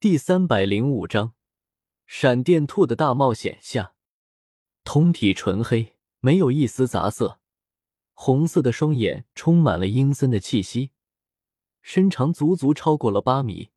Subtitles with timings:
[0.00, 1.34] 第三百零五章，
[2.06, 3.94] 闪电兔的大冒险下，
[4.84, 7.40] 通体纯黑，没有一丝杂色，
[8.12, 10.92] 红色的双眼充满了阴森的气息，
[11.82, 13.70] 身长足足超过了八米。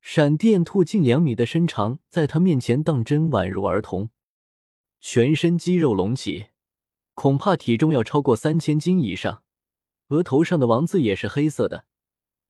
[0.00, 4.08] 闪电兔近两米的身长，在他面前当真宛如儿童。
[5.00, 6.46] 全身肌肉隆起，
[7.12, 9.42] 恐怕体重要超过三千斤以上。
[10.08, 11.84] 额头上的王字也是黑色的，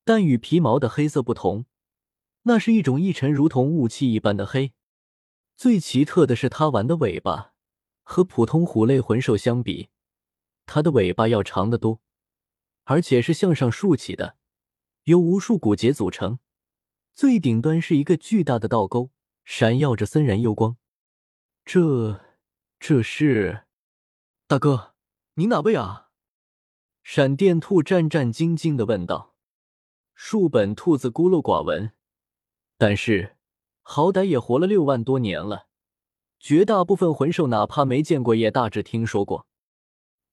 [0.04, 1.66] 但与皮毛的黑色不同，
[2.48, 4.72] 那是一种一沉如同雾气一般的黑。
[5.56, 7.54] 最奇特的是，它玩的尾巴
[8.04, 9.88] 和普通虎类魂兽相比，
[10.64, 12.00] 它的尾巴要长得多，
[12.84, 14.36] 而且是向上竖起的，
[15.04, 16.38] 由无数骨节组成。
[17.16, 19.10] 最顶端是一个巨大的倒钩，
[19.44, 20.76] 闪耀着森然幽光。
[21.64, 22.20] 这，
[22.78, 23.64] 这是
[24.46, 24.94] 大哥，
[25.34, 26.10] 您哪位啊？
[27.02, 29.34] 闪电兔战战兢兢的问道。
[30.14, 31.92] 树本兔子孤陋寡闻，
[32.78, 33.36] 但是
[33.82, 35.66] 好歹也活了六万多年了，
[36.38, 39.46] 绝大部分魂兽哪怕没见过，也大致听说过。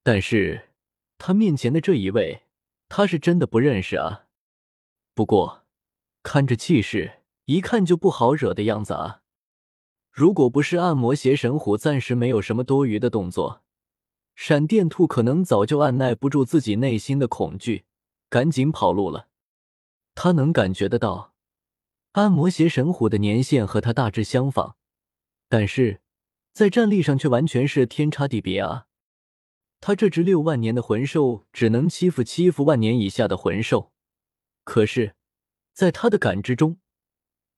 [0.04, 0.70] 但是
[1.18, 2.44] 他面前的这一位，
[2.90, 4.26] 他是真的不认识啊。
[5.14, 5.62] 不过。
[6.26, 9.24] 看这气势，一看就不好惹的样子啊！
[10.10, 13.62] 如果不是暗魔邪神虎暂时没有什么多余的动作，
[14.34, 17.84] 闪电兔可能早就按耐不住自己内心的恐惧，
[18.30, 19.28] 赶紧跑路了。
[20.16, 21.33] 他能感觉得到，
[22.14, 24.76] 暗魔邪神虎的年限和他大致相仿，
[25.48, 26.02] 但是
[26.54, 28.88] 在战力上却完全是天差地别啊！
[29.80, 33.92] 他这只六万年的魂兽只能欺负欺负万年以下的魂兽，
[34.64, 35.16] 可是。
[35.74, 36.78] 在他的感知中，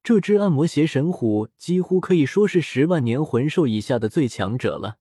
[0.02, 5.00] 这只暗魔邪神虎几乎可以说是十万年魂兽以下的最强者了。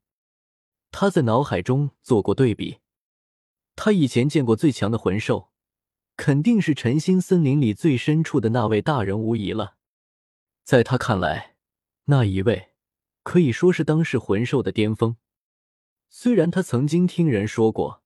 [0.91, 2.80] 他在脑海中做过对比，
[3.77, 5.52] 他以前见过最强的魂兽，
[6.17, 9.77] 肯定是晨星森林里最深处的那位大人无疑了。
[10.65, 11.56] 在他看来，
[12.05, 12.71] 那一位
[13.23, 15.17] 可以说是当世魂兽的巅峰。
[16.09, 18.03] 虽然他曾经听人说过，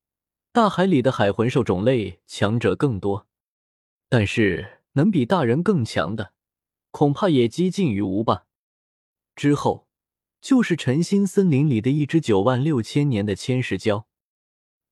[0.53, 3.27] 大海里的海魂兽种类强者更多，
[4.09, 4.75] 但是。
[4.93, 6.32] 能比大人更强的，
[6.91, 8.47] 恐怕也几近于无吧。
[9.37, 9.87] 之后
[10.41, 14.06] 就是晨星森林里的一只九万六千年的千石蛟，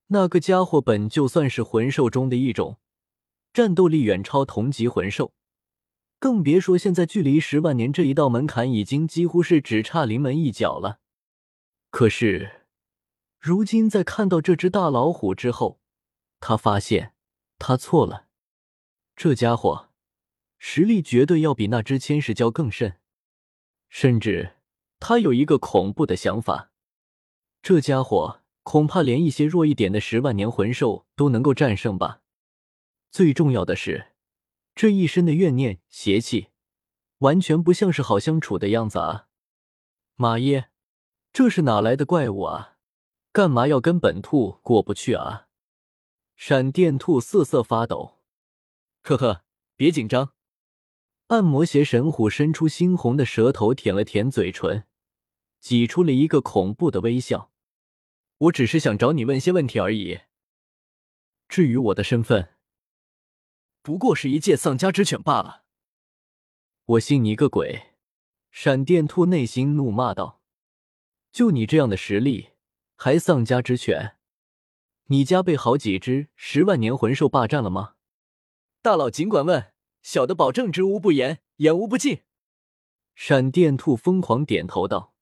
[0.08, 2.78] 那个家伙本就算是魂兽中的一种，
[3.56, 5.32] 战斗力远超同级魂兽，
[6.18, 11.00] 更别说现在距离十万年这一道门槛已经几乎是只差临门一脚了。
[11.88, 12.66] 可是，
[13.40, 15.80] 如今在看到这只大老虎之后，
[16.38, 17.14] 他发现
[17.58, 18.26] 他错了，
[19.16, 19.88] 这家伙。
[20.58, 22.98] 实力绝对要比那只千石蛟更甚，
[23.88, 24.56] 甚至
[25.00, 26.70] 他有一个恐怖的想法：
[27.62, 32.20] 这家伙恐怕连一些弱一点的十万年魂兽都能够战胜吧。
[33.16, 34.08] 最重要的是，
[34.74, 36.48] 这一身的怨念邪气，
[37.20, 39.28] 完全不像是好相处的样子啊！
[40.16, 40.68] 马耶，
[41.32, 42.76] 这是哪来的怪物啊？
[43.32, 45.48] 干嘛要跟本兔过不去啊？
[46.36, 48.18] 闪电兔瑟瑟发抖，
[49.00, 49.44] 呵呵，
[49.76, 50.34] 别紧张。
[51.28, 54.84] 暗魔邪神虎伸出猩红的舌头舔了舔嘴唇，
[55.58, 57.50] 挤出了一个恐怖的微笑。
[58.36, 60.20] 我只是想找你问些问题而已。
[61.48, 62.50] 至于我的身份，
[63.86, 65.62] 不过是一介丧家之犬罢了。
[66.86, 67.94] 我信你个鬼！
[68.50, 70.40] 闪电兔内心怒骂道
[71.30, 72.48] ：“就你这样的实力，
[72.96, 74.16] 还丧家之犬？
[75.04, 77.94] 你家被好几只十万年魂兽霸占了吗？”
[78.82, 79.72] 大佬尽管问。
[80.02, 82.22] 小的保证知无不言，言无不尽。
[83.14, 85.14] 闪电兔疯狂点头道：“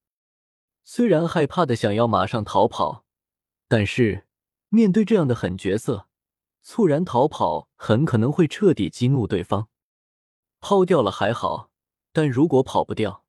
[0.83, 3.05] 虽然害怕的想要马上逃跑，
[3.67, 4.25] 但是
[4.69, 6.07] 面对这样的狠角色，
[6.67, 9.69] 猝然逃跑很可能会彻底激怒对方。
[10.59, 11.69] 抛掉了还好，
[12.11, 13.23] 但如果跑不掉，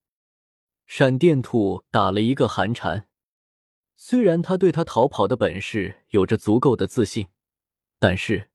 [0.87, 3.09] 闪电兔打了一个寒颤。
[3.95, 7.29] 虽然他对他逃跑的本事有着足够的自信，
[7.99, 8.49] 但是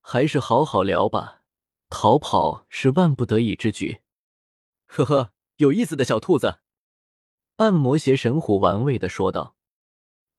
[0.00, 1.44] 还是好好聊吧。”
[1.88, 4.00] 逃跑是万不得已之举，
[4.86, 6.58] 呵呵，有意思的小兔子。
[7.56, 9.56] 暗魔邪神虎玩味的说道：“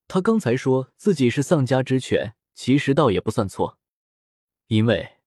[0.10, 3.78] 他刚才说自己是丧家之犬，其实倒也不算错，
[4.68, 5.18] 因为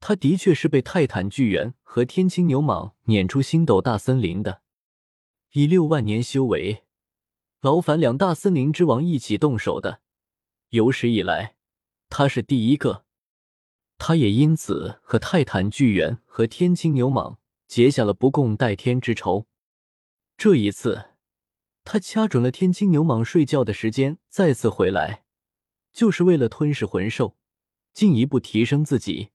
[0.00, 4.62] 他的确是被泰坦巨猿和天青牛蟒撵出星斗大森林的。
[5.52, 6.84] 以六万年修为，
[7.60, 10.00] 劳烦两大森林之王一起动手的，
[10.68, 11.56] 有史以来，
[12.08, 13.04] 他是第一个。”
[13.98, 17.36] 他也因此和泰坦巨猿和天青牛蟒
[17.66, 19.46] 结下了不共戴天之仇。
[20.36, 21.12] 这一次，
[21.82, 25.24] 他掐准了天青牛蟒睡觉的时间，再次回来，
[25.96, 27.38] 就是为了吞噬魂兽，
[27.94, 29.30] 进一步提升自己。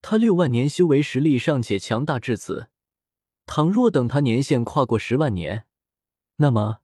[0.00, 2.68] 他六万年修为实力尚且强大至此，
[3.46, 5.66] 倘若等他年限跨过十万年，
[6.36, 6.82] 那么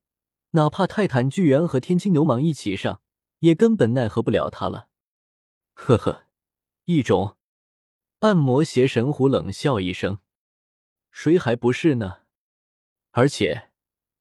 [0.51, 3.01] 哪怕泰坦巨猿和天青牛蟒一起上，
[3.39, 4.89] 也根本奈何不了他了。
[5.75, 6.25] 呵呵，
[6.87, 7.37] 异种。
[8.19, 10.19] 暗魔邪神虎冷笑一声
[11.13, 12.23] ：“谁还不是呢？
[13.13, 13.71] 而且，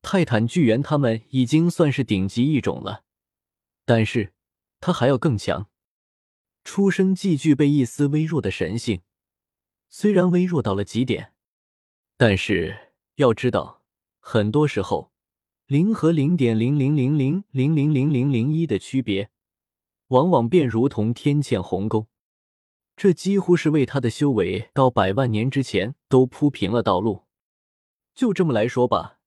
[0.04, 3.06] 泰坦巨猿他们已经算是顶级异种了，
[3.86, 4.36] 但是
[4.80, 5.68] 他还要更强。
[6.64, 9.02] 出生即具备一丝微弱的神性，
[9.90, 11.34] 虽然微弱到了极点，
[12.18, 13.84] 但是要知道，
[14.20, 15.12] 很多时候
[15.66, 19.30] 零和零点零零零零零零零零零一的区别，
[20.08, 22.08] 往往便如同天堑鸿沟。”
[22.98, 27.26] 这几乎是为他的修为到百万年之前都铺平了道路。
[28.16, 29.20] 就这么来说吧，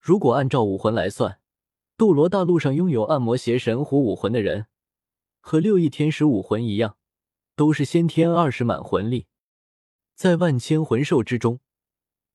[0.00, 1.38] 如果按照武魂来算，
[1.96, 4.66] 斗罗大陆上拥有暗魔邪神虎武魂的人，
[5.48, 6.96] 和六翼天使武魂一样，
[7.54, 9.28] 都是先天二十满魂力。
[10.16, 11.60] 在万千魂兽之中，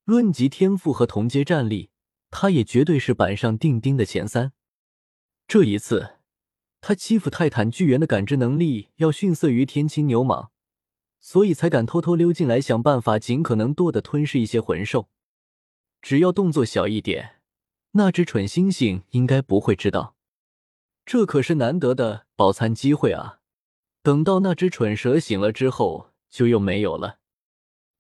[0.06, 1.90] 论及天赋和同阶战力，
[2.30, 4.54] 他也绝对是板上钉钉的前三。
[5.46, 6.20] 这一次，
[6.80, 10.48] 他欺负泰坦巨猿的感知能力要逊色于天青牛蟒。
[11.20, 15.10] 所以才敢偷偷溜进来，想办法尽可能多的吞噬一些魂兽。
[16.02, 17.42] 只要动作小一点，
[17.92, 20.16] 那只蠢猩猩应该不会知道。
[21.06, 23.40] 这可是难得的饱餐机会啊！
[24.04, 27.20] 等到那只蠢蛇醒了之后，就又没有了。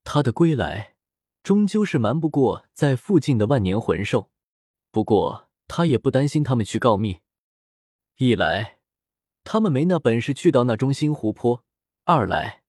[0.04, 0.96] 他的归来，
[1.44, 4.32] 终究是瞒不过在附近的万年魂兽。
[4.92, 7.20] 不过他也不担心他们去告密。
[8.18, 8.80] 一来，
[9.44, 11.64] 他们没那本事去到那中心湖泊；
[12.06, 12.64] 二来，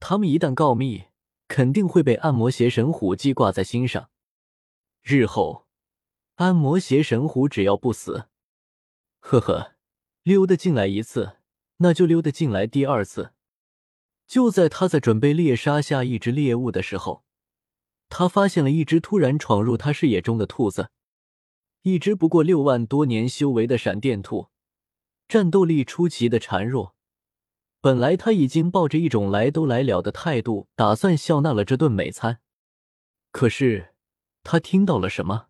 [0.00, 1.06] 他们一旦告密，
[1.48, 4.10] 肯定会被暗魔邪神虎记挂在心上。
[5.02, 5.66] 日后，
[6.36, 8.28] 暗魔邪神虎只要不死，
[9.28, 9.74] 呵呵，
[10.22, 11.38] 溜达进来一次，
[11.78, 13.32] 那就溜达进来第二次。
[14.24, 17.24] 就在他在准备猎杀下一只猎物的时候，
[18.08, 20.90] 他发现了一只突然闯入他视野中的兔子，
[21.82, 24.46] 一只不过六万多年修为的闪电兔，
[25.26, 26.94] 战斗力出奇的孱弱。
[27.80, 32.38] 本来他已经抱着一种来都来了的态度，打算笑纳了这顿美餐。
[33.32, 33.92] 可是
[34.44, 35.48] 他听到了什么？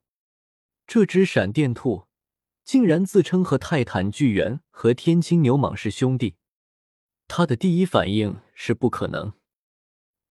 [0.87, 2.07] 这只闪电兔
[2.67, 6.35] 竟然自称和泰坦巨猿和天青牛蟒是兄弟。
[7.29, 9.35] 他的第一反应是不可能，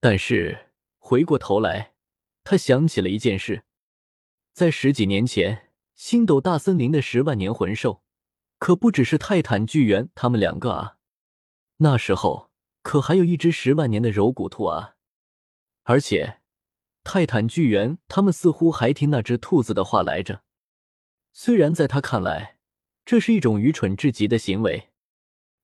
[0.02, 1.94] 但是回过头来，
[2.44, 3.64] 他想起了一件事：
[4.52, 8.04] 在十几年前，星斗大森林的十万年魂兽，
[8.60, 10.98] 可不只是泰坦巨猿他们两个啊。
[11.78, 12.52] 那时候
[12.82, 14.96] 可还有一只十万年的柔骨兔啊！
[15.84, 16.42] 而且
[17.06, 20.44] 泰坦巨猿他们似乎还听那只兔子的话来着。
[21.38, 22.56] 虽然在他看来
[23.06, 24.88] 这是一种愚蠢至极的行为，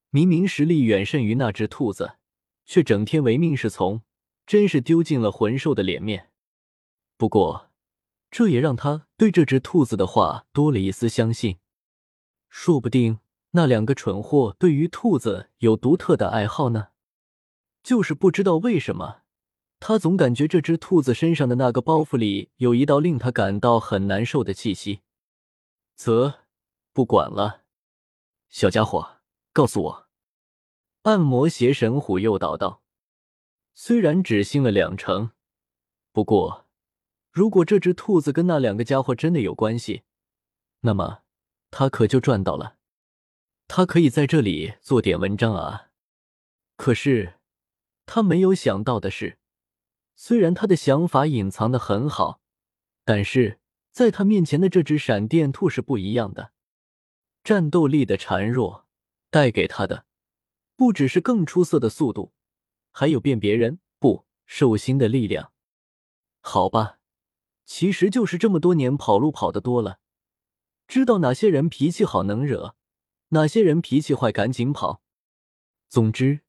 [0.09, 2.17] 明明实力远胜于那只兔子，
[2.65, 4.01] 却整天唯命是从，
[4.45, 6.29] 真是丢尽了魂兽的脸面。
[7.15, 7.69] 不过
[8.29, 11.59] 这也让他对这只兔子的话多了一丝相信，
[12.49, 13.19] 说不定。
[13.51, 16.89] 那两个蠢货对于兔子有独特的爱好呢，
[17.81, 19.21] 就是不知道为什么，
[19.79, 24.99] 他总感觉这只兔子身上的那个包袱里有一道令他感到很难受的气息。
[26.01, 26.39] 则
[26.93, 27.61] 不管了，
[28.49, 29.17] 小家伙，
[29.53, 30.07] 告诉我。
[31.03, 32.81] 暗魔邪神虎诱导道
[33.75, 35.29] ：“虽然只信了两成，
[36.11, 36.67] 不过
[37.29, 40.01] 如果这只兔子跟那两个家伙真的有关系，
[40.79, 41.21] 那么
[41.69, 42.77] 他可就赚到了。”
[43.69, 45.91] 他可以在这里做点文章啊！
[46.77, 47.35] 可是
[48.07, 49.37] 他没有想到的是，
[50.15, 52.41] 虽然他的想法隐藏的很好，
[53.05, 53.60] 但是
[53.91, 56.51] 在他面前的这只闪电兔是不一样的。
[57.43, 58.85] 战斗力的孱弱
[59.29, 60.05] 带给他的，
[60.75, 62.33] 不只是更出色的速度，
[62.91, 65.51] 还有辨别人不兽心的力量。
[66.41, 66.99] 好吧，
[67.65, 69.99] 其实就是这么多年跑路跑的多了，
[70.87, 72.75] 知道哪些人脾气好能惹。
[73.29, 75.01] 哪些人脾气坏，赶紧跑。
[75.87, 76.41] 总之，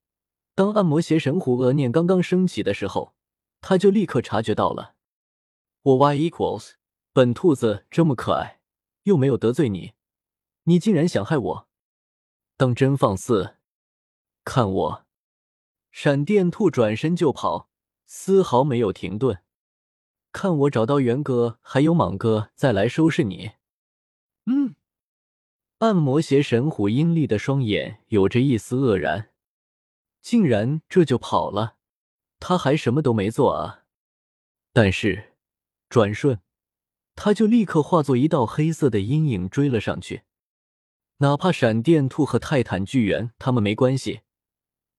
[0.55, 3.15] 当暗魔邪神虎恶念刚刚升起的时候，
[3.61, 4.97] 他就立刻察觉到了。
[5.83, 6.73] 我 Y equals
[7.15, 8.61] 本兔子这么可爱，
[9.03, 9.93] 又没有得罪你，
[10.65, 11.69] 你竟然想害我，
[12.57, 13.57] 当真放肆！
[14.45, 15.07] 看我！
[15.91, 17.69] 闪电兔转身就跑，
[18.07, 19.43] 丝毫没有停顿。
[20.33, 23.53] 看我找到元哥还有莽哥，再来收拾你。
[24.47, 24.75] 嗯。
[25.81, 29.35] 暗魔邪神虎阴厉的双眼有着一丝愕然，
[30.23, 31.77] 竟然这就跑了？
[32.41, 33.85] 他还什么都没做啊！
[34.73, 35.35] 但是
[35.91, 36.41] 转瞬，
[37.15, 40.23] 他就立刻化作一道黑色的阴影追了上去。
[41.19, 44.23] 哪怕闪电兔和泰坦巨猿他们没关系，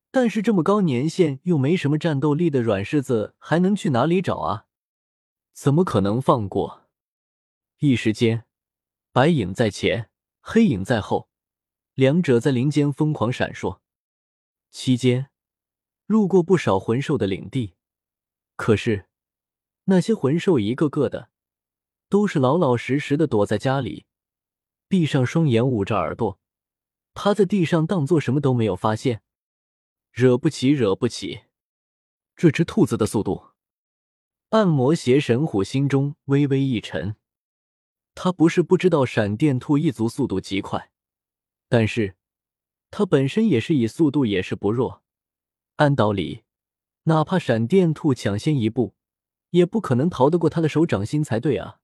[0.10, 4.68] 但是这么高年限又没什么战斗力的软柿子还能去哪里找啊？
[5.52, 6.84] 怎么可能放过？
[7.80, 8.46] 一时间，
[9.12, 11.28] 白影在前，黑影在后，
[11.94, 13.80] 两者在林间疯狂闪烁。
[14.72, 15.30] 期间，
[16.06, 17.76] 路过不少魂兽的领地，
[18.56, 19.08] 可是
[19.86, 21.30] 那些魂兽一个个的
[22.14, 24.06] 都是老老实实的躲在家里，
[24.88, 26.40] 闭上双眼，捂着耳朵，
[27.16, 29.24] 趴在地上，当做什么都没有发现。
[30.12, 31.46] 惹不起，惹不起！
[32.36, 33.46] 这只兔子的速度，
[34.50, 37.16] 暗魔邪神虎心中微微一沉。
[38.14, 40.92] 他不是不知道闪电兔一族速度极快，
[41.68, 42.16] 但是
[42.92, 45.02] 他本身也是以速度也是不弱。
[45.78, 46.44] 按道理，
[47.06, 48.94] 哪怕闪电兔抢先一步，
[49.50, 51.80] 也不可能逃得过他的手掌心才对啊！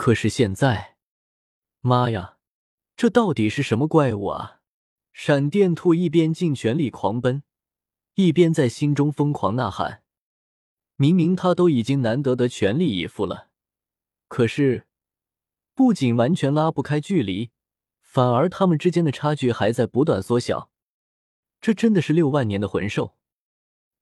[0.00, 0.96] 可是现在，
[1.82, 2.38] 妈呀，
[2.96, 4.62] 这到底是什么怪物啊？
[5.12, 7.42] 闪电兔一边尽全力狂奔，
[8.14, 10.02] 一边在心中疯狂呐喊。
[10.96, 13.50] 明明他都已经难得的全力以赴了，
[14.26, 14.86] 可是。
[15.74, 17.50] 不仅完全拉不开距离，
[18.00, 20.70] 反而他们之间的差距还在不断缩小。
[21.60, 23.18] 这真的是六万年的魂兽？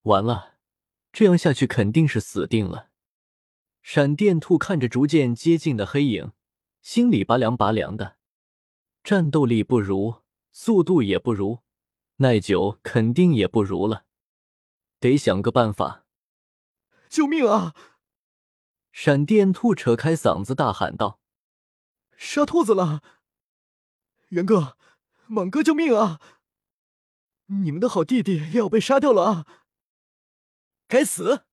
[0.02, 0.58] 完了，
[1.12, 2.87] 这样下去肯定是死定了。
[3.90, 6.32] 闪电兔看着逐渐接近的黑影，
[6.82, 8.18] 心里拔凉拔凉的。
[9.02, 11.62] 战斗力不如，速度也不如，
[12.16, 14.04] 耐久肯定也不如了。
[15.00, 16.04] 得想个办法！
[17.08, 17.74] 救命啊！
[18.92, 21.18] 闪电兔扯开嗓子大喊道。
[22.14, 23.02] 杀兔子了！
[24.28, 24.76] 元哥、
[25.28, 26.20] 猛哥，救命啊！
[27.46, 29.46] 你们的好弟弟要被杀掉了啊！
[30.86, 31.46] 该死！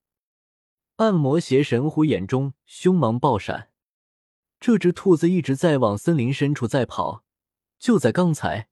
[0.98, 3.70] 暗魔邪神虎眼中凶芒爆闪，
[4.62, 7.26] 这只兔子一直在往森林深处在跑。
[7.78, 8.70] 就在刚才，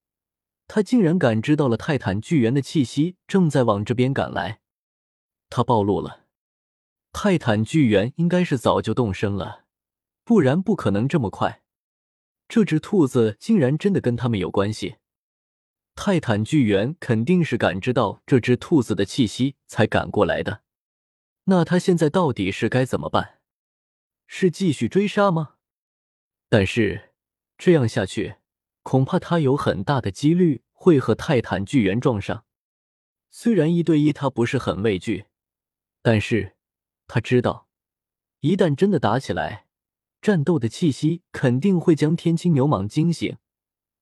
[0.66, 4.62] 它竟然感知到了泰坦巨猿的气息正在往这边赶来。
[5.50, 6.22] 他暴露了，
[7.12, 9.66] 泰坦巨猿应该是早就动身了，
[10.24, 11.64] 不然不可能这么快。
[12.48, 14.96] 这只兔子竟然真的跟他们有关系，
[15.94, 20.63] 泰坦巨猿肯定是感知到这只兔子的气息才赶过来的。
[21.46, 23.40] 那他现在到底是该怎么办？
[24.28, 25.56] 是继续追杀吗？
[26.50, 27.14] 但是
[27.58, 28.36] 这样下去，
[28.82, 32.46] 恐怕他有很大的几率会和泰坦巨猿撞上。
[33.30, 35.26] 虽然一对一他不是很畏惧，
[36.02, 36.56] 但是
[37.08, 37.68] 他知道，
[38.40, 39.68] 一旦真的打起来。
[40.22, 43.36] 战斗的气息肯定会将天青牛蟒惊醒，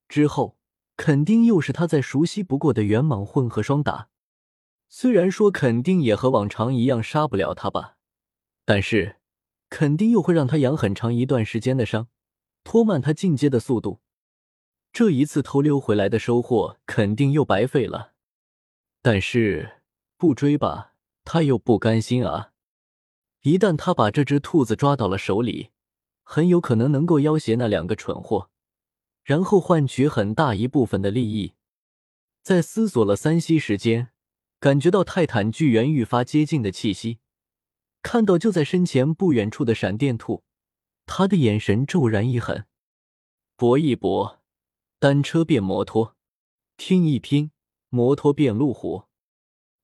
[0.07, 0.55] 之后
[0.95, 4.10] 肯定又是他再熟悉不过的猿蟒混合双打。
[4.93, 7.95] 虽然说肯定也和往常一样杀不了他吧，
[8.65, 9.15] 但是
[9.69, 12.09] 肯定又会让他养很长一段时间的伤，
[12.65, 14.01] 拖慢他进阶的速度。
[14.91, 18.11] 这一次偷溜回来的收获肯定又白费了。
[19.01, 19.81] 但是
[20.17, 20.93] 不追吧，
[21.23, 22.51] 他又不甘心啊！
[23.43, 25.69] 一旦他把这只兔子抓到了手里，
[26.21, 28.49] 很有可能能够要挟那两个蠢货，
[29.23, 31.53] 然后换取很大一部分的利益。
[32.43, 34.09] 在思索了三息时间，
[34.61, 37.17] 感觉到泰坦巨猿愈发接近的气息，
[38.03, 40.43] 看到就在身前不远处的闪电兔，
[41.07, 42.67] 他的眼神骤然一狠，
[43.55, 44.39] 搏一搏，
[44.99, 46.15] 单车变摩托，
[46.75, 47.49] 拼一拼，
[47.89, 49.05] 摩托变路虎，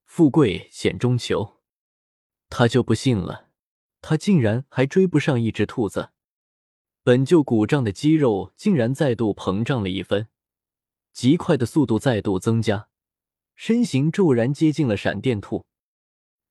[0.06, 1.58] 富贵险中求。
[2.48, 3.50] 他就不信了，
[4.02, 6.12] 他竟然还追不上一只兔子。
[7.02, 10.28] 本就鼓胀的肌肉竟然再度膨胀了一分，
[11.12, 12.90] 极快的速度再度增加，
[13.58, 15.66] 身形骤然接近了闪电兔。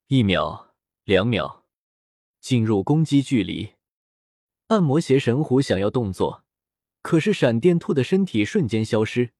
[0.09, 1.65] 一秒，两秒，
[2.41, 3.75] 进入攻击距离。
[4.67, 6.45] 暗魔邪神虎想要动作，
[7.03, 9.31] 可是闪电兔的身体瞬间消失，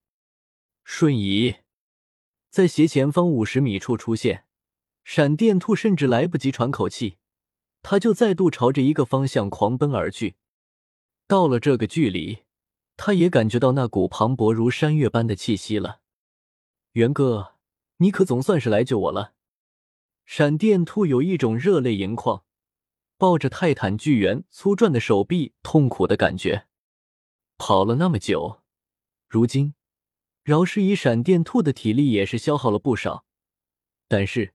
[0.85, 1.57] 瞬移
[2.51, 4.45] 在斜前方五十米处出现。
[5.03, 7.19] 闪电兔甚至来不及喘口气，
[7.83, 10.37] 他就再度朝着一个方向狂奔而去。
[11.27, 12.45] 到了这个距离，
[12.97, 16.01] 他也感觉到那股磅礴如山岳般的气息了。
[16.93, 17.56] 元哥，
[17.99, 19.35] 你可总算是来救我了！
[20.25, 22.45] 闪电兔有一种热泪盈眶，
[23.17, 26.67] 抱着泰坦巨猿粗壮的手臂，痛苦的感觉。
[27.57, 28.63] 跑了那么久，
[29.29, 29.75] 如今
[30.43, 33.25] 饶是以闪电兔的体力，也是消耗了不少，
[34.09, 34.53] 但是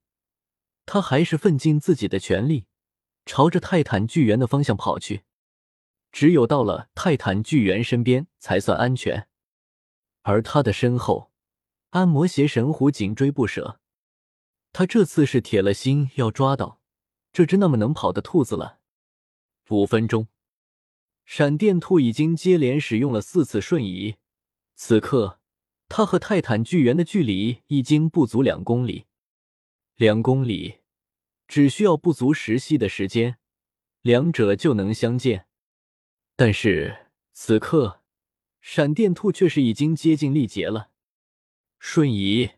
[0.86, 2.67] 他还是奋尽自己的全力，
[3.25, 5.24] 朝着泰坦巨猿的方向跑去。
[6.12, 9.29] 只有到了泰坦巨猿身边才算安全，
[10.24, 11.30] 而他的身后，
[11.91, 13.79] 安魔邪神虎紧追不舍。
[14.74, 16.81] 他这次是铁了心要抓到
[17.33, 18.79] 这只那么能跑的兔子了。
[19.69, 20.27] 五分钟，
[21.25, 24.15] 闪电兔已经接连使用了四次瞬移，
[24.75, 25.39] 此刻
[25.88, 29.05] 他和泰坦巨猿的距离已经不足两公里。
[29.95, 30.79] 两公里，
[31.48, 33.38] 只需要不足十息的时间。
[34.01, 35.48] 两者就能相见。
[36.36, 38.01] 但是此刻，
[38.62, 40.90] 闪电兔却是已经接近力竭了。
[41.83, 42.51] 瞬移，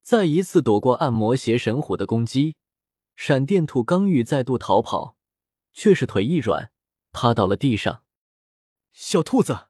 [0.00, 2.54] 再一次躲过暗魔邪神虎的攻击。
[3.16, 5.16] 闪电兔刚欲再度逃跑，
[5.72, 6.70] 却是腿一软，
[7.10, 8.04] 趴到了地上。
[8.92, 9.66] 小兔子，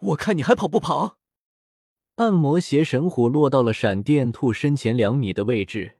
[0.00, 1.18] 我看你还跑不跑？
[2.14, 5.98] 暗魔邪神虎落到了闪电兔身前两米的位置，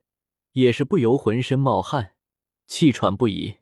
[0.53, 2.15] 也是不由浑身冒汗，
[2.69, 3.57] 气喘不已。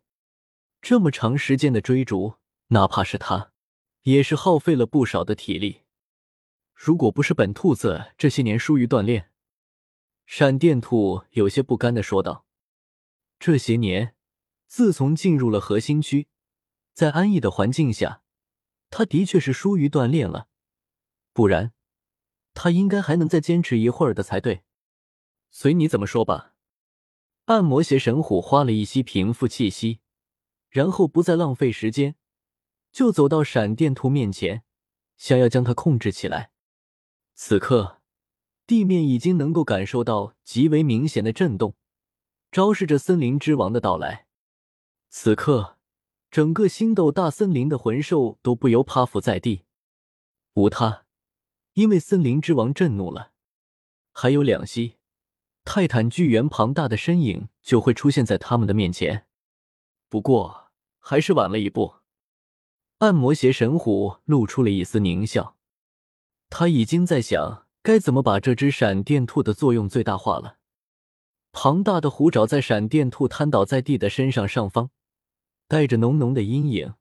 [0.83, 2.35] 这么长时间的追逐，
[2.69, 3.53] 哪怕是他，
[4.03, 5.82] 也是耗费了不少的体力。
[6.85, 9.31] 如果不是本兔子这些年疏于锻炼，
[10.27, 12.45] 闪电兔有些不甘的说道。
[13.39, 14.17] 这些年，
[14.67, 16.27] 自从进入了核心区，
[16.93, 18.25] 在安逸的环境下，
[18.91, 20.49] 他的确是疏于锻炼了，
[21.33, 21.73] 不然
[22.53, 24.65] 他应该还能再坚持一会儿的才对。
[25.53, 26.57] 随你怎么说吧。
[27.45, 30.01] 暗魔邪神虎花了一吸平复气息，
[30.69, 32.17] 然后不再浪费时间，
[32.91, 34.65] 就走到闪电兔面前，
[35.17, 36.51] 想要将它控制起来。
[37.45, 38.01] 此刻，
[38.69, 41.75] 地面已经能够感受到极为明显的震动。
[42.53, 44.29] 昭示着森林之王的到来。
[45.09, 45.77] 此刻，
[46.31, 49.65] 整个星斗大森林的魂兽都不由趴伏在地。
[50.55, 51.05] 无他，
[51.73, 53.33] 因为森林之王震怒了。
[54.13, 54.99] 还有两息，
[55.65, 59.27] 泰坦巨猿庞大的身影就会出现在他们的面前。
[60.09, 60.71] 不过，
[61.01, 61.97] 还是晚了一步。
[62.99, 65.57] 暗魔邪神虎露出了一丝狞笑，
[66.55, 70.59] 他已经在想该怎么把这只闪电兔的作用最大化了。
[71.51, 74.91] 庞大的虎爪在闪电兔瘫倒在地的身上上方，
[75.67, 76.93] 带着浓浓的阴影，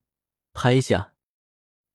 [0.53, 1.15] 拍下。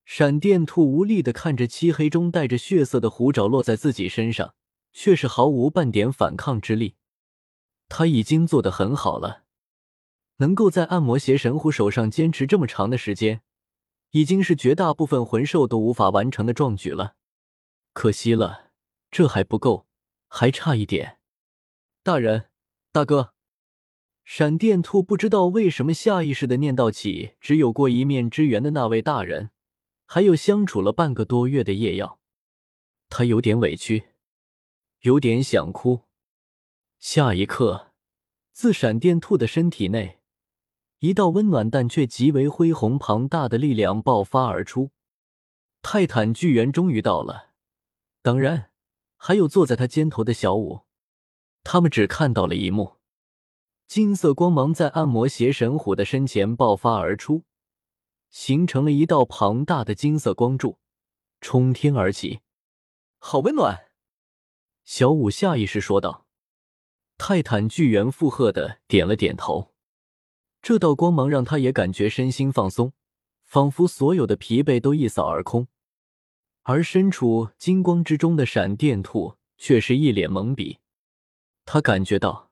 [0.05, 4.55] 闪电兔无力的看着漆黑中带着血色的虎爪落在自己身上，
[4.93, 6.97] 却是毫无半点反抗之力。
[7.89, 9.45] 他已经做得很好了，
[10.37, 13.41] 能够在暗魔邪神虎手上坚持这么长的时间，
[14.11, 17.15] 已经是绝大部分魂兽都无法完成的壮举了。
[17.97, 18.73] 可惜了，
[19.11, 19.87] 这还不够，
[20.29, 21.19] 还差一点。
[22.03, 22.51] 大人，
[22.93, 23.33] 大哥，
[24.23, 29.51] 闪电兔不知道为什么下意识的念叨起只有过一面之缘的那位大人，
[30.05, 32.21] 还有相处了半个多月的夜耀，
[33.09, 34.09] 他有点委屈，
[35.01, 36.03] 有点想哭。
[36.99, 37.95] 下一刻，
[38.53, 40.21] 自闪电兔的身体内，
[40.99, 44.91] 一道温暖但却极为恢宏庞大的力量爆发而出。
[45.81, 47.46] 泰坦巨猿终于到了，
[48.27, 48.73] 当然，
[49.17, 50.81] 还有坐在他肩头的小舞。
[51.63, 52.97] 他们只看到了一幕：
[53.87, 57.45] 金色光芒在暗魔邪神虎的身前爆发而出，
[58.29, 60.81] 形成了一道庞大的金色光柱，
[61.41, 62.41] 冲天而起。
[63.19, 63.93] 好温暖！
[64.83, 66.27] 小五下意识说道。
[67.17, 69.73] 泰坦巨猿附和的点了点头。
[70.61, 72.93] 这道光芒让他也感觉身心放松，
[73.45, 75.69] 仿佛所有的疲惫都一扫而空。
[76.69, 80.81] 而身处金光之中的闪电兔却是一脸懵逼。
[81.65, 82.51] 他感觉到，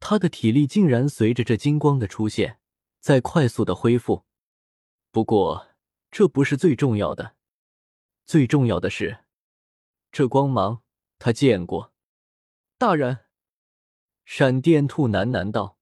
[0.00, 2.58] 他的体力竟然随着这金光的出现
[2.98, 4.24] 在快速的恢复。
[5.12, 5.68] 不过，
[6.10, 7.36] 这不是最重要的，
[8.24, 9.20] 最重要的是，
[10.10, 10.82] 这光芒
[11.20, 11.92] 他见过。
[12.76, 13.26] 大人，
[14.24, 15.78] 闪电兔喃喃道。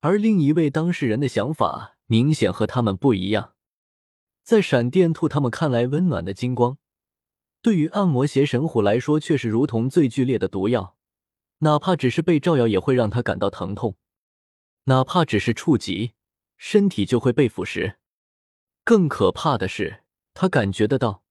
[0.00, 3.53] 而另一位当事人的想法明显和他们不一样。
[4.44, 6.76] 在闪电兔他们看来，温暖的金光，
[7.62, 10.98] 对于暗魔邪神虎来说，却是如同最剧烈的毒药。
[11.60, 13.94] 哪怕只是被照耀，也会让他感到疼痛；
[14.84, 16.12] 哪怕只是触及，
[16.58, 17.96] 身体就会被腐蚀。
[18.84, 20.04] 更可怕的是，
[20.34, 21.22] 他感觉得到，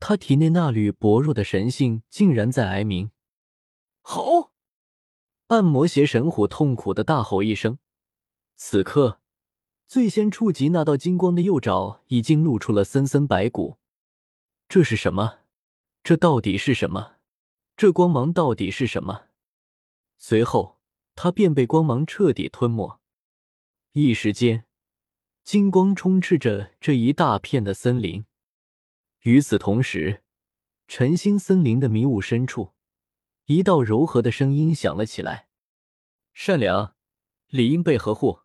[0.00, 3.10] 他体内那缕薄弱的神性竟然在哀鸣。
[4.00, 4.52] 吼！
[5.48, 7.78] 暗魔邪神虎痛苦的大吼一声。
[8.56, 9.20] 此刻，
[9.86, 13.78] 最先触及那道金光的右爪已经露出了森森白骨。
[14.68, 15.38] 这是什么？
[16.02, 17.16] 这到底是什么？
[17.76, 19.26] 这光芒到底是什么？
[20.18, 20.80] 随后，
[21.14, 23.00] 他便被光芒彻底吞没。
[23.92, 24.64] 一时间，
[25.44, 28.26] 金光充斥着这一大片的森林。
[29.22, 30.22] 与此同时，
[30.88, 32.72] 晨星森林的迷雾深处，
[33.44, 35.48] 一道柔和的声音响了起来
[36.34, 36.94] ：“善良，
[37.48, 38.40] 理应被呵护。”